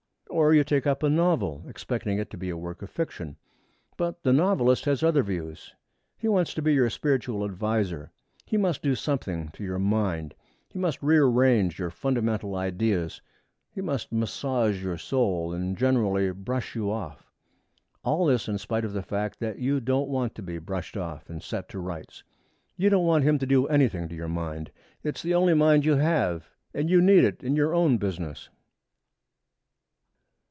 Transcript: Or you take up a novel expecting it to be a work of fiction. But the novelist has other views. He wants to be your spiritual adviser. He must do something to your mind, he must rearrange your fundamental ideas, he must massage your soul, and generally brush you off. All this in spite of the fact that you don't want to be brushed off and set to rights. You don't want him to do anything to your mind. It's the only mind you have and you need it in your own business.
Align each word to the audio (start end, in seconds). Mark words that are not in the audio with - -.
Or 0.41 0.53
you 0.53 0.63
take 0.63 0.87
up 0.87 1.03
a 1.03 1.09
novel 1.09 1.65
expecting 1.67 2.17
it 2.17 2.29
to 2.31 2.37
be 2.37 2.49
a 2.49 2.55
work 2.57 2.81
of 2.81 2.89
fiction. 2.89 3.35
But 3.97 4.23
the 4.23 4.31
novelist 4.33 4.85
has 4.85 5.03
other 5.03 5.23
views. 5.23 5.75
He 6.17 6.29
wants 6.29 6.53
to 6.53 6.61
be 6.61 6.73
your 6.73 6.89
spiritual 6.89 7.43
adviser. 7.43 8.11
He 8.45 8.55
must 8.55 8.81
do 8.81 8.95
something 8.95 9.49
to 9.49 9.61
your 9.63 9.77
mind, 9.77 10.33
he 10.69 10.79
must 10.79 11.03
rearrange 11.03 11.77
your 11.79 11.89
fundamental 11.89 12.55
ideas, 12.55 13.21
he 13.69 13.81
must 13.81 14.13
massage 14.13 14.81
your 14.81 14.97
soul, 14.97 15.51
and 15.53 15.77
generally 15.77 16.31
brush 16.31 16.75
you 16.75 16.89
off. 16.89 17.29
All 18.03 18.25
this 18.25 18.47
in 18.47 18.57
spite 18.57 18.85
of 18.85 18.93
the 18.93 19.03
fact 19.03 19.41
that 19.41 19.59
you 19.59 19.81
don't 19.81 20.09
want 20.09 20.33
to 20.35 20.41
be 20.41 20.59
brushed 20.59 20.95
off 20.95 21.29
and 21.29 21.43
set 21.43 21.67
to 21.69 21.79
rights. 21.79 22.23
You 22.77 22.89
don't 22.89 23.05
want 23.05 23.25
him 23.25 23.37
to 23.39 23.45
do 23.45 23.67
anything 23.67 24.07
to 24.07 24.15
your 24.15 24.29
mind. 24.29 24.71
It's 25.03 25.21
the 25.21 25.35
only 25.35 25.53
mind 25.55 25.83
you 25.85 25.95
have 25.97 26.49
and 26.73 26.89
you 26.89 27.01
need 27.01 27.25
it 27.25 27.43
in 27.43 27.55
your 27.57 27.75
own 27.75 27.97
business. 27.97 28.47